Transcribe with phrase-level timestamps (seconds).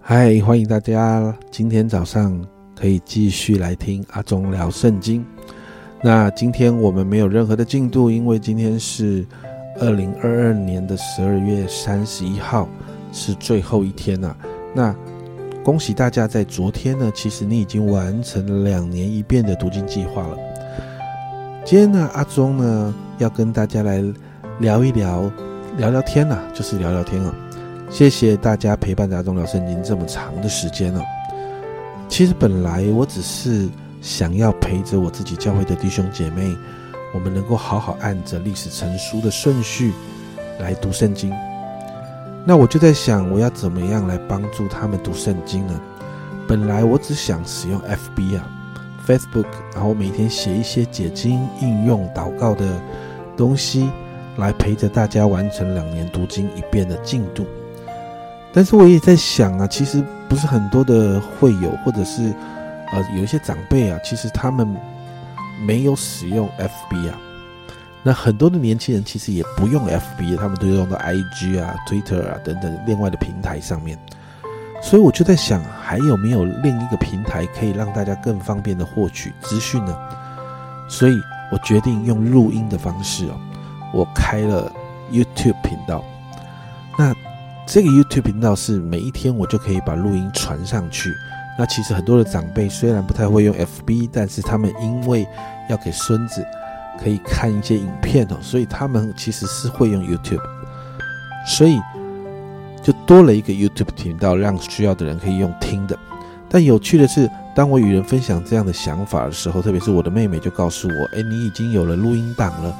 [0.00, 2.40] 嗨，欢迎大家今天早上
[2.74, 5.24] 可以继续来听阿忠聊圣经。
[6.02, 9.26] 那今天我们没有任何的进度，因为今天是
[9.78, 12.68] 二零二二年的十二月三十一号，
[13.12, 14.34] 是最后一天了。
[14.74, 14.94] 那
[15.62, 20.36] 恭喜大家，在昨天呢，其实你已经完成了两年一遍的读经计划了。
[21.64, 24.02] 今天呢，阿忠呢要跟大家来
[24.60, 25.30] 聊一聊，
[25.76, 27.34] 聊聊天呐，就是聊聊天啊。
[27.90, 31.02] 谢谢大家陪伴阿忠聊圣经这么长的时间了。
[32.06, 33.68] 其实本来我只是
[34.02, 36.54] 想要陪着我自己教会的弟兄姐妹，
[37.14, 39.92] 我们能够好好按着历史成书的顺序
[40.60, 41.32] 来读圣经。
[42.46, 45.80] 那我就在想，我要怎么样来帮助他们读圣经呢？
[46.46, 48.48] 本来我只想使用 FB 啊
[49.06, 52.64] ，Facebook，然后每天写一些解经、应用、祷告的
[53.36, 53.90] 东西，
[54.36, 57.46] 来陪着大家完成两年读经一遍的进度。
[58.52, 62.34] 但是我也在想啊，其实不是很多的会友，或者是
[62.92, 64.66] 呃有一些长辈啊，其实他们
[65.64, 67.18] 没有使用 FB 啊。
[68.02, 73.98] 那很多的年轻人其实也不用 FB，他们都用到 IG 啊、Twitter 啊等等另外的平台上面。
[74.80, 79.96] 所以我就在想，还有没有另一个平台可以让大家更方便的获取资讯呢？
[80.88, 83.38] 所以我决定用录音的方式哦，
[83.92, 84.72] 我开了
[85.10, 86.02] YouTube 频道。
[86.96, 87.12] 那
[87.70, 91.14] 这个 YouTube 频道是每一天我就可以把录音传上去。
[91.58, 95.26] 那其实很多的长辈虽然不太会用 FB，但是他们因为
[95.68, 96.42] 要给孙子。
[97.00, 100.42] 可以看一些影片哦，所以他们其实是会用 YouTube，
[101.46, 101.78] 所以
[102.82, 105.96] 就多了一个 YouTube 频道，让需要的人可以用听的。
[106.48, 112.76] 但有趣的是，当我与人分享这样的想法的时候，特别是我的妹妹就告诉我：“哎，你已经有了录音档了，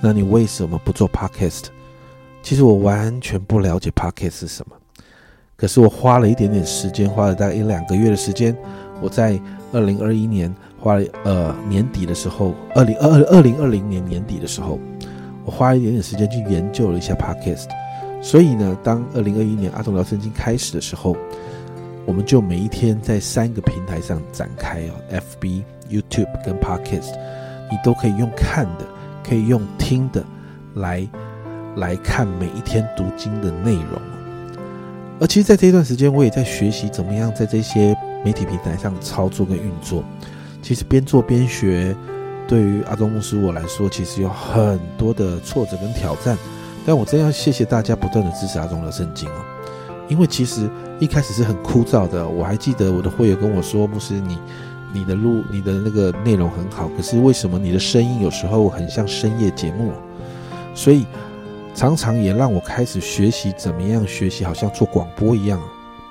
[0.00, 1.64] 那你为什么不做 Podcast？”
[2.48, 4.74] 其实我完全不了解 Podcast 是什么，
[5.54, 8.56] 可是我花了一点点时间，花了大概一两个月的时间，
[9.02, 9.38] 我在
[9.70, 10.50] 二零二一年。
[10.80, 14.78] 花了呃年底的时候，二零二二二零二零年年底的时候，
[15.44, 17.68] 我花一点点时间去研究了一下 Podcast。
[18.22, 21.14] 所以呢，当二零二一年阿忠聊圣经开始的时候，
[22.06, 27.12] 我们就每一天在三个平台上展开哦，FB、YouTube 跟 Podcast，
[27.70, 28.86] 你都可以用看的，
[29.28, 30.24] 可以用听的
[30.76, 31.06] 来
[31.78, 34.00] 来看每一天读经的内容。
[35.20, 40.04] 而其实，在这一段时间，我也在学习怎么样在这些媒体平台上操作跟运作。
[40.62, 41.96] 其实边做边学，
[42.46, 46.36] 对于阿忠牧师我来说，其实有很多的挫折跟挑战。
[46.86, 49.42] 但我真要谢谢大家不断的支持阿忠的圣经哦，
[50.08, 52.26] 因为其实一开始是很枯燥的。
[52.26, 54.38] 我还记得我的会友跟我说：“牧师，你
[54.94, 59.92] 你的录你的那个内容很好，可是为什么你的声音有时候很像深夜节目？”
[60.74, 61.04] 所以
[61.78, 65.62] 常常也让我开始学习怎么样学习，好像做广播一样，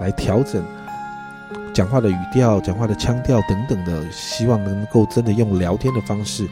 [0.00, 0.64] 来调整。
[1.74, 6.48] 讲话的语调、讲话的腔调等等的，希望能够真的用聊天的方式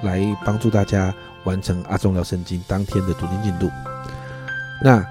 [0.00, 1.12] 来帮助大家
[1.44, 3.70] 完成阿忠聊圣经当天的读经进度。
[4.82, 5.04] 那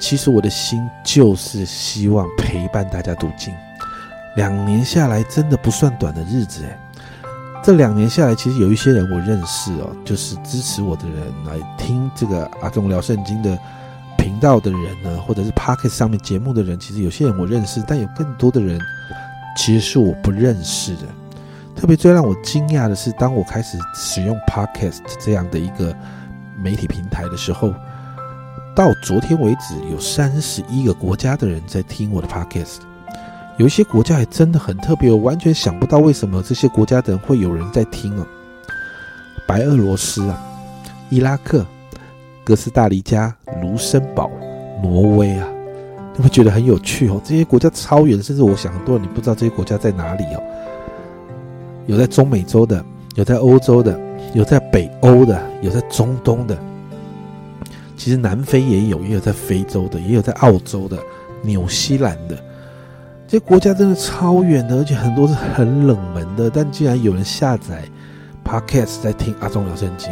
[0.00, 3.54] 其实我的心就是希望陪伴大家读经。
[4.34, 6.74] 两年下来，真的不算短的日子诶。
[7.68, 13.58] 这两年下来，其实有一些人我认识哦，就是支持我的人来听这个阿忠聊圣经的。
[14.16, 18.80] 频道的人呢，或者是 Pocket 上面节目的人，其实有些人我认识，但有更多的人
[19.54, 21.02] 其实是我不认识的。
[21.76, 25.94] 特别最让我惊讶的是，当我开始使用 Podcast 这样的一个
[26.58, 27.74] 媒体平台的时候，
[28.74, 32.87] 到昨天为止有三十一个国家的人在听我的 Podcast。
[33.58, 38.26] 有一些国家还真的很特别，我完全想不到为什么这些国家的人会有人在听啊！
[39.46, 40.40] 白俄罗斯啊，
[41.10, 41.66] 伊拉克。
[42.44, 44.30] 哥斯达黎加、卢森堡、
[44.82, 45.46] 挪威啊，
[46.16, 47.20] 你会觉得很有趣哦。
[47.22, 50.42] 这些国家超远，甚至我想很多人你不知道这些国家在哪里哦。
[51.86, 52.82] 有在中美洲的，
[53.16, 54.00] 有在欧洲的，
[54.32, 56.56] 有在北欧的，有在中东的。
[57.98, 60.96] 其实南非也有，也有在非洲的，也有在澳洲的、
[61.42, 62.42] 纽西兰的。
[63.28, 66.48] 这些国家真的超远的，而且很多是很冷门的。
[66.48, 67.84] 但竟然有人下载
[68.42, 70.10] Podcast 在听阿忠聊圣经，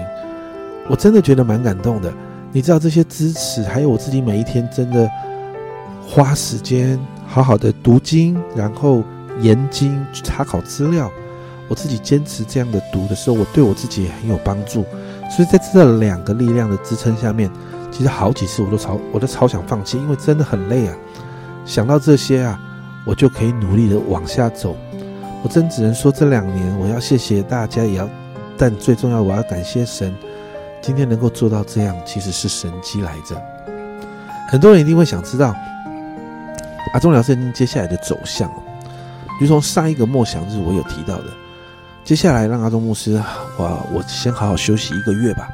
[0.91, 2.13] 我真的觉得蛮感动的。
[2.53, 5.11] 你知道这些支持，还有我自己每一天真的
[6.07, 9.03] 花时间好好的读经，然后
[9.41, 11.11] 研经查考资料，
[11.69, 14.85] 我自己坚持这样的读的时候，我对我自己也很有帮助。
[15.35, 17.51] 所以在这两个力量的支撑下面，
[17.91, 20.95] 其实好几次我都超我都超想放弃，因为真的很累啊。
[21.65, 22.61] 想到这些啊，
[23.07, 24.77] 我就可以努力的往下走。
[25.43, 28.09] 我真只能说这两年我要谢谢大家，也要，
[28.59, 30.15] 但最重要我要感谢神。
[30.83, 33.41] 今天能够做到这样，其实是神机来着。
[34.49, 35.55] 很多人一定会想知道，
[36.93, 38.51] 阿忠聊圣经接下来的走向，
[39.41, 41.25] 就从上一个默想日我有提到的，
[42.05, 43.21] 接下来让阿忠牧师，
[43.57, 45.49] 我我先好好休息一个月吧。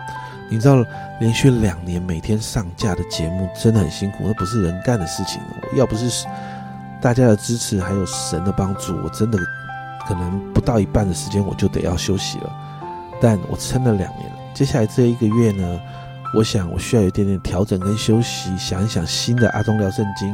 [0.50, 0.84] 你知道，
[1.18, 5.40] 连续两年每天上架的节目真的很辛苦，那不是人干的事情。
[5.74, 6.26] 要不是
[7.02, 9.36] 大家的支持，还有神的帮助，我真的
[10.06, 12.50] 可能不到一半的时间我就得要休息了。
[13.20, 15.80] 但我撑了两年，接下来这一个月呢，
[16.32, 20.32] 我想我需要有一点点调整跟休息，想一想新的阿忠聊圣经，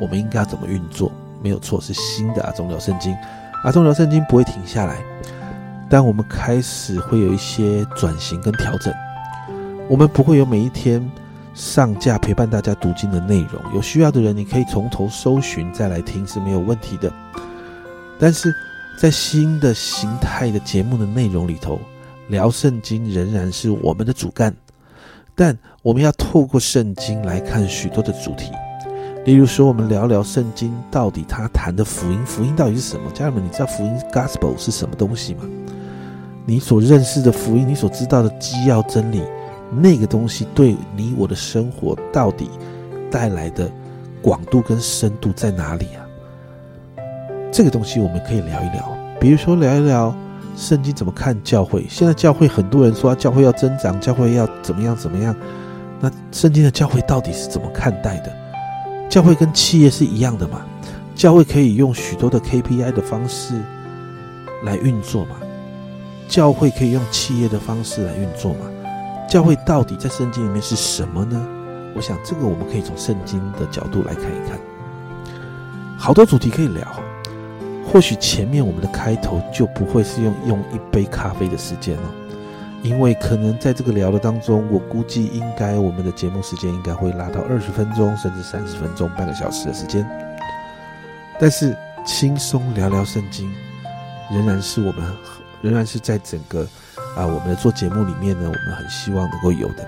[0.00, 1.10] 我们应该要怎么运作？
[1.40, 3.16] 没有错，是新的阿忠聊圣经。
[3.62, 4.96] 阿忠聊圣经不会停下来，
[5.88, 8.92] 但我们开始会有一些转型跟调整。
[9.88, 11.00] 我们不会有每一天
[11.58, 17.12] 上架陪伴大家读经的内容，有需要的人你可以从头搜寻再来听是没有问题的。
[18.16, 18.54] 但是
[18.96, 21.80] 在新的形态的节目的内容里头，
[22.28, 24.54] 聊圣经仍然是我们的主干，
[25.34, 28.52] 但我们要透过圣经来看许多的主题。
[29.24, 33.10] 例如说，我们聊聊圣经到底他谈的福音，福音到底是什么？
[33.10, 35.42] 家人们，你知道福音 （gospel） 是什么东西吗？
[36.46, 39.20] 你所认识的福音，你所知道的基要真理。
[39.70, 42.48] 那个东西对你我的生活到底
[43.10, 43.70] 带来的
[44.22, 46.04] 广度跟深度在哪里啊？
[47.52, 50.14] 这个东西我们可以聊一聊，比如说聊一聊
[50.56, 51.86] 圣经怎么看教会。
[51.88, 55.34] 现在教会很多人说教会要增长，教会要怎么样怎么样。
[56.00, 58.32] 那圣经的教会到底是怎么看待的？
[59.08, 60.62] 教会跟企业是一样的嘛？
[61.14, 63.60] 教会可以用许多的 KPI 的方式
[64.64, 65.36] 来运作嘛？
[66.28, 68.66] 教会可以用企业的方式来运作嘛？
[69.28, 71.46] 教会到底在圣经里面是什么呢？
[71.94, 74.58] 我想这个我们可以从圣经的角度来看一看。
[75.98, 76.86] 好多主题可以聊，
[77.86, 82.10] 或许前面我们的开头就不会是用用一杯咖啡的时间了，
[82.82, 90.08] 因为可能在这个聊的当中，我估计应该我们的节目时间应该会拉到二十分钟，甚至三十分钟、半个小时的时间。
[91.38, 91.76] 但是
[92.06, 93.52] 轻松聊聊圣经，
[94.32, 95.04] 仍然是我们
[95.60, 96.66] 仍然是在整个。
[97.16, 99.86] 啊，我们的做节目里面呢，我们很希望能够有的，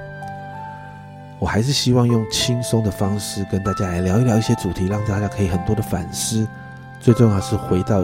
[1.39, 6.47] 我还是希望用轻松的方式跟大家来聊一聊一些主题，让大家可以很多的反思。
[7.01, 8.03] 最重要是回到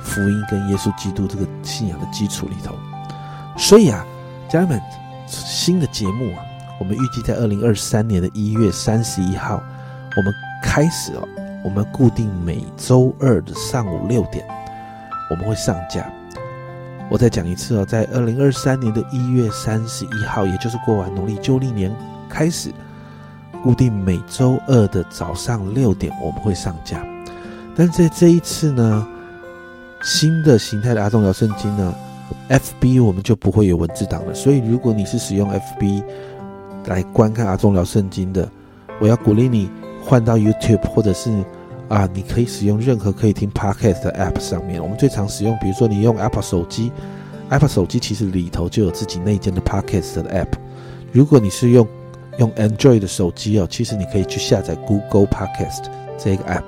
[0.00, 2.74] 福音跟耶稣基督这个信仰的基础里头。
[3.56, 4.04] 所以啊，
[4.48, 4.80] 家人们，
[5.26, 6.44] 新的节目啊，
[6.78, 9.62] 我们预计在二零二三年的一月三十一号，
[10.16, 10.32] 我们
[10.62, 11.26] 开始哦，
[11.64, 14.46] 我们固定每周二的上午六点，
[15.30, 16.06] 我们会上架。
[17.08, 21.94] 我再讲一次哦，在二零二三年的一月三十一号，也就是过完农历旧历年
[22.28, 22.70] 开始，
[23.62, 27.06] 固定每周二的早上六点我们会上架。
[27.76, 29.06] 但在这一次呢，
[30.02, 31.94] 新的形态的阿忠聊圣经呢
[32.48, 34.34] ，FB 我们就不会有文字档了。
[34.34, 36.02] 所以如果你是使用 FB
[36.86, 38.48] 来观看阿忠聊圣经的，
[39.00, 39.70] 我要鼓励你
[40.04, 41.44] 换到 YouTube 或者是。
[41.88, 44.82] 啊，你可以使用任何可以听 podcast 的 app 上面。
[44.82, 46.90] 我们最常使用，比如说你用 Apple 手机
[47.48, 50.48] ，Apple 手机其实里头就有自己内建的 podcast 的 app。
[51.12, 51.86] 如果你是用
[52.38, 55.84] 用 Android 的手机哦，其实你可以去下载 Google Podcast
[56.18, 56.64] 这个 app，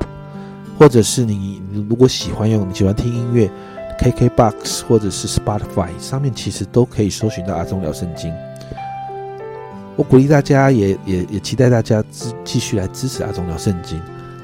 [0.79, 3.51] 或者是你如果喜欢用，你喜欢听音乐
[3.99, 8.33] ，KKBox 或者是 Spotify 上面其实都可以搜寻到阿忠聊圣经。
[9.97, 14.01] 我鼓励大家，也也也期待大家支继续来支持阿忠聊圣经。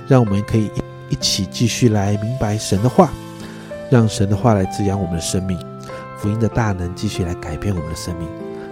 [0.06, 3.10] 让我们可以一一起继续来明白神的话，
[3.90, 5.58] 让神的话来滋养我们的生命，
[6.18, 8.28] 福音的大能继续来改变我们的生命，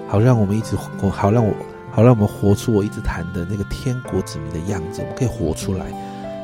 [0.09, 1.55] 好让我们一直活，好让我
[1.91, 5.87] 好让我们活出我一直谈的那个天国子民的样子，我们可以活出来。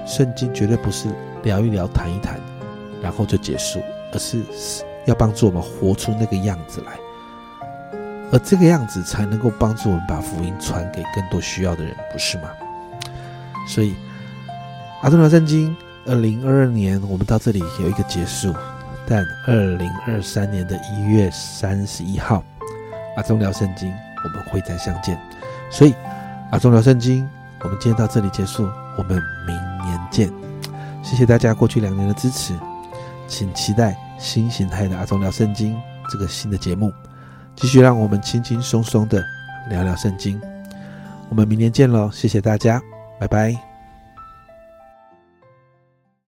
[0.06, 1.08] 圣经绝对不是
[1.42, 2.40] 聊一聊、谈一谈，
[3.02, 3.80] 然后就结束，
[4.12, 4.42] 而是
[5.04, 6.92] 要帮助我们活出那个样子来，
[8.30, 12.48] 而这个样子才能够帮助我们把福音传给更多需要的人，不是吗？
[13.66, 13.94] 所以。
[15.00, 15.74] 阿忠聊圣经，
[16.06, 18.52] 二零二二年我们到这里有一个结束，
[19.06, 22.42] 但二零二三年的一月三十一号，
[23.16, 23.92] 阿忠聊圣经
[24.24, 25.18] 我们会再相见。
[25.70, 25.94] 所以，
[26.50, 27.28] 阿忠聊圣经，
[27.62, 30.28] 我们今天到这里结束，我们明年见。
[31.02, 32.52] 谢谢大家过去两年的支持，
[33.28, 36.92] 请期待新形态的阿忠聊圣经这个新的节目，
[37.54, 39.22] 继续让我们轻轻松松的
[39.70, 40.40] 聊聊圣经。
[41.28, 42.82] 我们明年见喽，谢谢大家，
[43.20, 43.67] 拜拜。